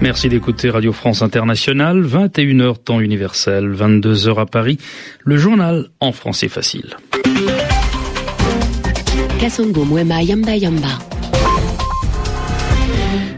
[0.00, 4.78] Merci d'écouter Radio France Internationale, 21h temps universel, 22h à Paris,
[5.24, 6.96] le journal en français facile.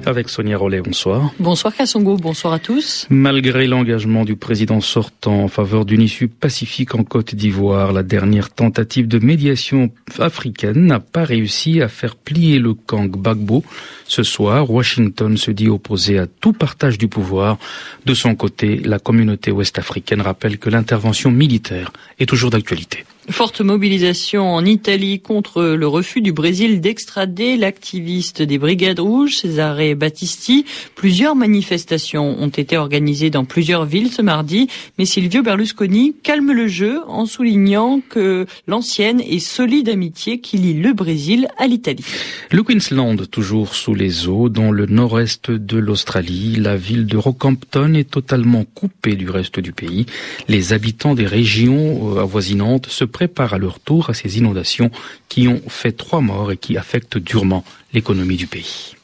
[0.06, 0.80] Avec Sonia Rollet.
[0.80, 1.32] Bonsoir.
[1.38, 3.06] Bonsoir Kassongo, bonsoir à tous.
[3.10, 8.50] Malgré l'engagement du président sortant en faveur d'une issue pacifique en Côte d'Ivoire, la dernière
[8.50, 13.64] tentative de médiation africaine n'a pas réussi à faire plier le camp Gbagbo.
[14.06, 17.58] Ce soir, Washington se dit opposé à tout partage du pouvoir.
[18.04, 23.04] De son côté, la communauté ouest-africaine rappelle que l'intervention militaire est toujours d'actualité.
[23.30, 29.94] Forte mobilisation en Italie contre le refus du Brésil d'extrader l'activiste des Brigades Rouges, Cesare
[29.94, 30.64] Battisti.
[30.96, 34.66] Plusieurs manifestations ont été organisées dans plusieurs villes ce mardi,
[34.98, 40.74] mais Silvio Berlusconi calme le jeu en soulignant que l'ancienne et solide amitié qui lie
[40.74, 42.04] le Brésil à l'Italie.
[42.50, 47.94] Le Queensland, toujours sous les eaux, dans le nord-est de l'Australie, la ville de Rockhampton
[47.94, 50.06] est totalement coupée du reste du pays.
[50.48, 54.90] Les habitants des régions euh, avoisinantes se préparent à leur tour à ces inondations
[55.28, 58.96] qui ont fait trois morts et qui affectent durement l'économie du pays.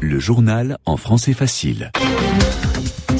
[0.00, 1.90] Le journal en français facile.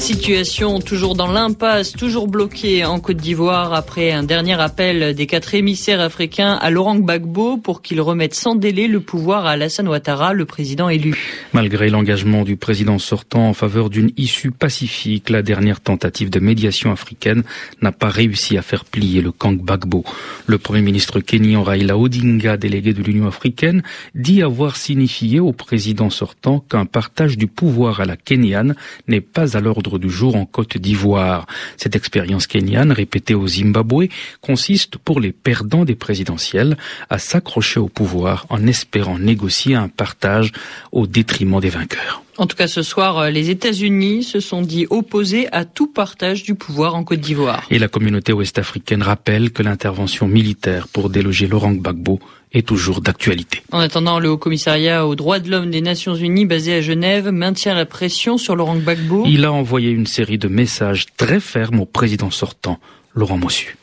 [0.03, 5.55] Situation toujours dans l'impasse, toujours bloquée en Côte d'Ivoire après un dernier appel des quatre
[5.55, 10.33] émissaires africains à Laurent Gbagbo pour qu'il remette sans délai le pouvoir à Alassane Ouattara,
[10.33, 11.15] le président élu.
[11.53, 16.91] Malgré l'engagement du président sortant en faveur d'une issue pacifique, la dernière tentative de médiation
[16.91, 17.43] africaine
[17.81, 20.03] n'a pas réussi à faire plier le camp Gbagbo.
[20.47, 23.83] Le premier ministre kenyan Raila Odinga, délégué de l'Union africaine,
[24.15, 28.75] dit avoir signifié au président sortant qu'un partage du pouvoir à la Kenyane
[29.07, 31.45] n'est pas à l'ordre du jour en Côte d'Ivoire.
[31.77, 34.07] Cette expérience kenyane, répétée au Zimbabwe,
[34.41, 36.77] consiste pour les perdants des présidentielles
[37.09, 40.51] à s'accrocher au pouvoir en espérant négocier un partage
[40.91, 42.23] au détriment des vainqueurs.
[42.37, 46.41] En tout cas, ce soir, euh, les États-Unis se sont dit opposés à tout partage
[46.41, 47.67] du pouvoir en Côte d'Ivoire.
[47.69, 52.19] Et la communauté ouest-africaine rappelle que l'intervention militaire pour déloger Laurent Gbagbo
[52.53, 53.63] est toujours d'actualité.
[53.71, 57.73] En attendant, le Haut-Commissariat aux droits de l'homme des Nations Unies basé à Genève maintient
[57.73, 59.23] la pression sur Laurent Gbagbo.
[59.25, 62.79] Il a envoyé une série de messages très fermes au président sortant,
[63.15, 63.77] Laurent Mossu.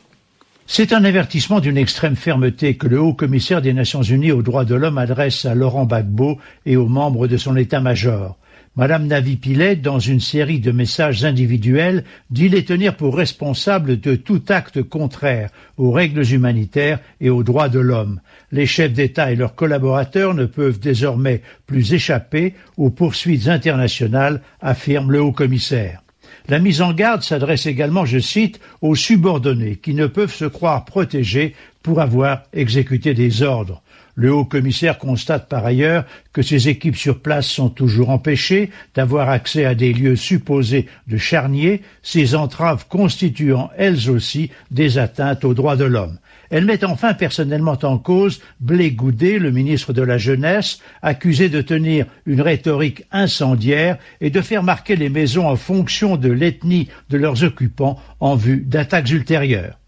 [0.67, 4.63] C'est un avertissement d'une extrême fermeté que le haut commissaire des Nations Unies aux droits
[4.63, 8.37] de l'homme adresse à Laurent Gbagbo et aux membres de son état-major.
[8.77, 14.15] Madame Navi Pilet, dans une série de messages individuels, dit les tenir pour responsables de
[14.15, 18.21] tout acte contraire aux règles humanitaires et aux droits de l'homme.
[18.53, 25.11] Les chefs d'État et leurs collaborateurs ne peuvent désormais plus échapper aux poursuites internationales, affirme
[25.11, 26.01] le haut commissaire.
[26.47, 30.85] La mise en garde s'adresse également, je cite, aux subordonnés qui ne peuvent se croire
[30.85, 33.81] protégés pour avoir exécuté des ordres.
[34.15, 39.29] Le haut commissaire constate par ailleurs que ses équipes sur place sont toujours empêchées d'avoir
[39.29, 45.53] accès à des lieux supposés de charniers, ces entraves constituant elles aussi des atteintes aux
[45.53, 46.17] droits de l'homme.
[46.49, 51.61] Elle met enfin personnellement en cause Blé Goudet, le ministre de la Jeunesse, accusé de
[51.61, 57.17] tenir une rhétorique incendiaire et de faire marquer les maisons en fonction de l'ethnie de
[57.17, 59.80] leurs occupants en vue d'attaques ultérieures.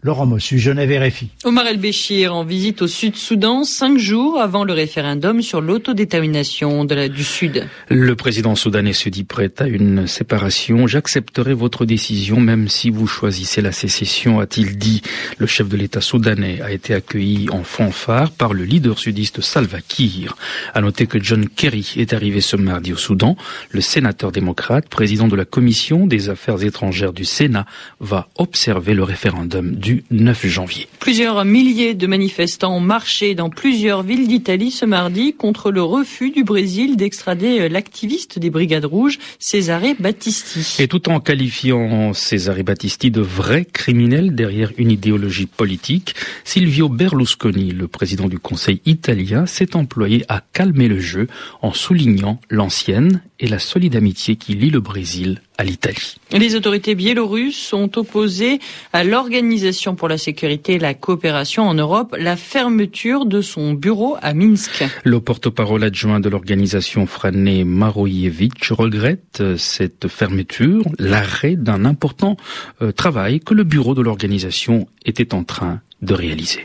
[0.00, 1.28] Laurent Mossu, Genève RFI.
[1.42, 7.66] Omar El-Béchir en visite au Sud-Soudan cinq jours avant le référendum sur l'autodétermination du Sud.
[7.88, 10.86] Le président soudanais se dit prêt à une séparation.
[10.86, 15.02] J'accepterai votre décision même si vous choisissez la sécession, a-t-il dit.
[15.36, 19.80] Le chef de l'État soudanais a été accueilli en fanfare par le leader sudiste Salva
[19.80, 20.36] Kiir.
[20.74, 23.36] À noter que John Kerry est arrivé ce mardi au Soudan.
[23.72, 27.66] Le sénateur démocrate, président de la commission des affaires étrangères du Sénat,
[27.98, 30.88] va observer le référendum du 9 janvier.
[30.98, 36.30] Plusieurs milliers de manifestants ont marché dans plusieurs villes d'Italie ce mardi contre le refus
[36.30, 40.82] du Brésil d'extrader euh, l'activiste des Brigades Rouges, Cesare Battisti.
[40.82, 47.70] Et tout en qualifiant Cesare Battisti de vrai criminel derrière une idéologie politique, Silvio Berlusconi,
[47.70, 51.26] le président du Conseil italien, s'est employé à calmer le jeu
[51.62, 56.16] en soulignant l'ancienne et la solide amitié qui lie le Brésil à l'Italie.
[56.30, 58.60] Les autorités biélorusses sont opposées
[58.92, 64.16] à l'Organisation pour la sécurité et la coopération en Europe la fermeture de son bureau
[64.22, 64.84] à Minsk.
[65.04, 72.36] Le porte-parole adjoint de l'organisation Frané Maroyevich regrette cette fermeture, l'arrêt d'un important
[72.80, 76.64] euh, travail que le bureau de l'organisation était en train de réaliser.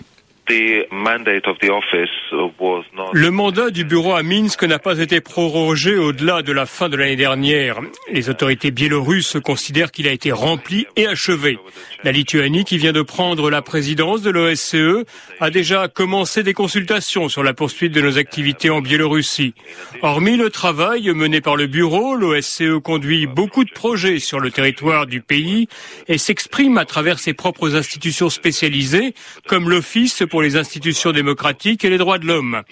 [3.13, 6.97] Le mandat du bureau à Minsk n'a pas été prorogé au-delà de la fin de
[6.97, 7.79] l'année dernière.
[8.11, 11.59] Les autorités biélorusses considèrent qu'il a été rempli et achevé.
[12.03, 15.05] La Lituanie, qui vient de prendre la présidence de l'OSCE,
[15.39, 19.53] a déjà commencé des consultations sur la poursuite de nos activités en Biélorussie.
[20.01, 25.07] Hormis le travail mené par le bureau, l'OSCE conduit beaucoup de projets sur le territoire
[25.07, 25.69] du pays
[26.09, 29.13] et s'exprime à travers ses propres institutions spécialisées,
[29.47, 32.63] comme l'Office pour les institutions démocratiques et les droits de l'homme.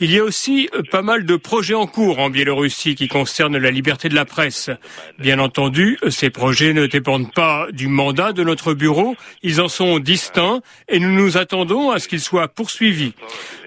[0.00, 3.56] Il y a aussi euh, pas mal de projets en cours en Biélorussie qui concernent
[3.56, 4.68] la liberté de la presse.
[5.18, 9.98] Bien entendu, ces projets ne dépendent pas du mandat de notre bureau, ils en sont
[9.98, 10.60] distincts
[10.90, 13.14] et nous nous attendons à ce qu'ils soient poursuivis.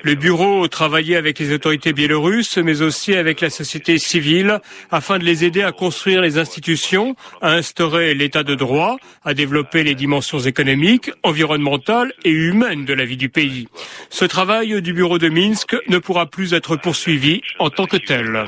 [0.04, 4.60] Le bureau travaillait avec les autorités biélorusses, mais aussi avec la société civile,
[4.92, 9.84] afin de les aider à construire les institutions, à instaurer l'état de droit, à développer
[9.84, 13.68] les dimensions économiques, environnementales et humaines de la vie du pays.
[14.10, 18.46] Ce travail du bureau de Minsk ne pourra plus être poursuivi en tant que tel.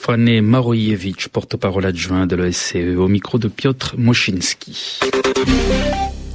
[0.00, 5.00] Fanny Maroyevich, porte-parole adjoint de l'OSCE, au micro de Piotr Moszinski.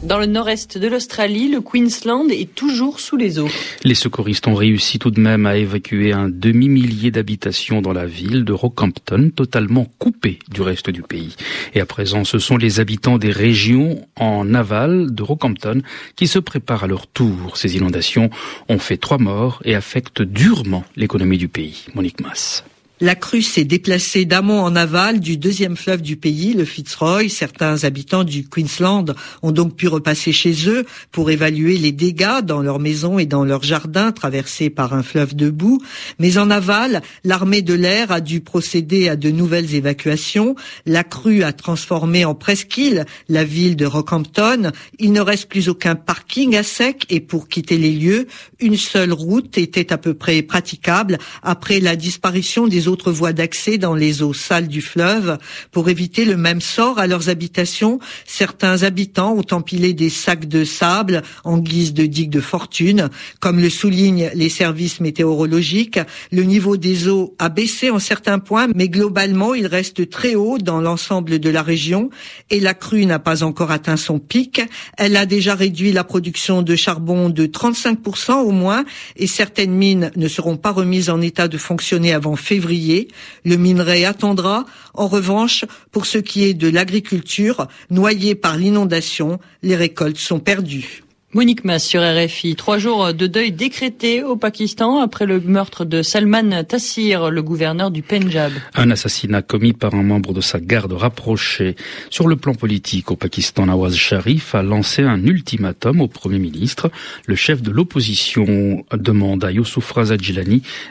[0.03, 3.49] Dans le nord-est de l'Australie, le Queensland est toujours sous les eaux.
[3.83, 8.45] Les secouristes ont réussi tout de même à évacuer un demi-millier d'habitations dans la ville
[8.45, 11.35] de Rockhampton, totalement coupée du reste du pays.
[11.73, 15.81] Et à présent, ce sont les habitants des régions en aval de Rockhampton
[16.15, 17.57] qui se préparent à leur tour.
[17.57, 18.29] Ces inondations
[18.69, 21.85] ont fait trois morts et affectent durement l'économie du pays.
[21.95, 22.63] Monique Mass.
[23.01, 27.27] La crue s'est déplacée d'amont en aval du deuxième fleuve du pays, le Fitzroy.
[27.27, 29.13] Certains habitants du Queensland
[29.43, 33.43] ont donc pu repasser chez eux pour évaluer les dégâts dans leurs maisons et dans
[33.43, 35.81] leurs jardins traversés par un fleuve de boue.
[36.19, 40.55] Mais en aval, l'armée de l'air a dû procéder à de nouvelles évacuations.
[40.85, 44.71] La crue a transformé en presqu'île la ville de Rockhampton.
[44.99, 48.27] Il ne reste plus aucun parking à sec et pour quitter les lieux,
[48.65, 53.77] une seule route était à peu près praticable après la disparition des autres voies d'accès
[53.77, 55.37] dans les eaux sales du fleuve
[55.71, 57.99] pour éviter le même sort à leurs habitations.
[58.25, 63.09] Certains habitants ont empilé des sacs de sable en guise de digue de fortune.
[63.39, 65.99] Comme le soulignent les services météorologiques,
[66.31, 70.57] le niveau des eaux a baissé en certains points, mais globalement, il reste très haut
[70.57, 72.09] dans l'ensemble de la région
[72.49, 74.61] et la crue n'a pas encore atteint son pic.
[74.97, 78.85] Elle a déjà réduit la production de charbon de 35% au moins
[79.15, 83.09] et certaines mines ne seront pas remises en état de fonctionner avant février
[83.43, 84.65] le minerai attendra.
[84.95, 91.04] En revanche, pour ce qui est de l'agriculture, noyée par l'inondation, les récoltes sont perdues.
[91.35, 92.55] Monique Mas sur RFI.
[92.55, 97.91] Trois jours de deuil décrété au Pakistan après le meurtre de Salman Tassir, le gouverneur
[97.91, 98.53] du Punjab.
[98.73, 101.75] Un assassinat commis par un membre de sa garde rapprochée.
[102.09, 106.89] Sur le plan politique au Pakistan, Nawaz Sharif a lancé un ultimatum au Premier ministre.
[107.25, 110.15] Le chef de l'opposition demande à Youssouf Raza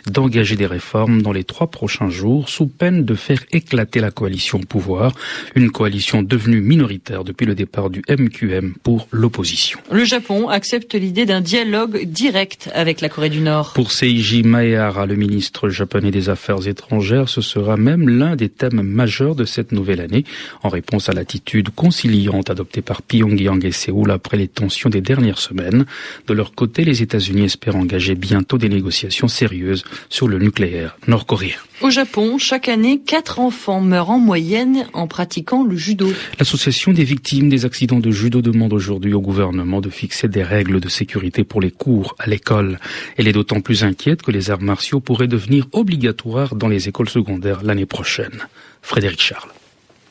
[0.07, 4.59] d'engager des réformes dans les trois prochains jours sous peine de faire éclater la coalition
[4.59, 5.15] au pouvoir,
[5.55, 9.79] une coalition devenue minoritaire depuis le départ du MQM pour l'opposition.
[9.91, 13.73] Le Japon accepte l'idée d'un dialogue direct avec la Corée du Nord.
[13.75, 18.83] Pour Seiji Maehara, le ministre japonais des Affaires étrangères, ce sera même l'un des thèmes
[18.83, 20.25] majeurs de cette nouvelle année,
[20.63, 25.39] en réponse à l'attitude conciliante adoptée par Pyongyang et Séoul après les tensions des dernières
[25.39, 25.87] semaines.
[26.27, 31.57] De leur côté, les États-Unis espèrent engager bientôt des négociations sérieuses sur le nucléaire nord-coréen.
[31.81, 36.09] Au Japon, chaque année, quatre enfants meurent en moyenne en pratiquant le judo.
[36.39, 40.81] L'association des victimes des accidents de judo demande aujourd'hui au gouvernement de fixer des règles
[40.81, 42.79] de sécurité pour les cours à l'école.
[43.17, 47.09] Elle est d'autant plus inquiète que les arts martiaux pourraient devenir obligatoires dans les écoles
[47.09, 48.47] secondaires l'année prochaine.
[48.83, 49.51] Frédéric Charles.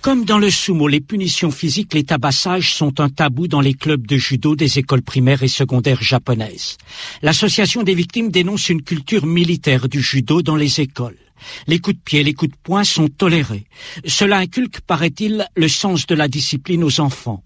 [0.04, 4.06] Comme dans le sumo, les punitions physiques, les tabassages sont un tabou dans les clubs
[4.06, 6.76] de judo des écoles primaires et secondaires japonaises.
[7.22, 11.16] L'association des victimes dénonce une culture militaire du judo dans les écoles.
[11.68, 13.64] Les coups de pied, les coups de poing sont tolérés.
[14.06, 17.42] Cela inculque, paraît-il, le sens de la discipline aux enfants.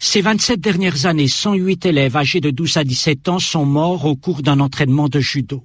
[0.00, 4.16] Ces 27 dernières années, 108 élèves âgés de 12 à 17 ans sont morts au
[4.16, 5.64] cours d'un entraînement de judo.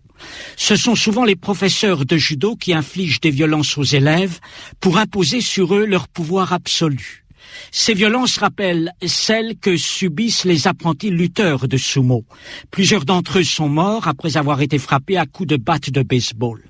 [0.58, 4.39] Ce sont souvent les professeurs de judo qui infligent des violences aux élèves
[4.79, 7.25] pour imposer sur eux leur pouvoir absolu.
[7.72, 12.25] Ces violences rappellent celles que subissent les apprentis lutteurs de sumo.
[12.72, 16.62] Plusieurs d'entre eux sont morts après avoir été frappés à coups de batte de baseball.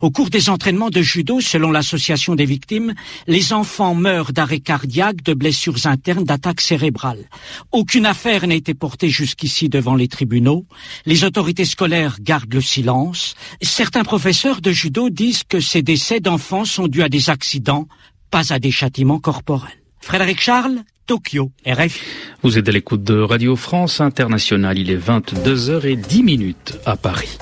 [0.00, 2.94] Au cours des entraînements de judo, selon l'association des victimes,
[3.26, 7.28] les enfants meurent d'arrêt cardiaque, de blessures internes, d'attaques cérébrales.
[7.72, 10.66] Aucune affaire n'a été portée jusqu'ici devant les tribunaux.
[11.06, 13.34] Les autorités scolaires gardent le silence.
[13.62, 17.88] Certains professeurs de judo disent que ces décès d'enfants sont dus à des accidents,
[18.30, 19.77] pas à des châtiments corporels.
[20.00, 22.00] Frédéric Charles, Tokyo, RF.
[22.42, 24.78] Vous êtes à l'écoute de Radio France Internationale.
[24.78, 27.38] Il est 22h10 minutes à Paris.